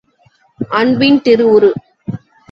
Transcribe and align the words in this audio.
அன்பின் 0.71 1.19
திரு 1.21 1.45
உரு! 1.49 1.69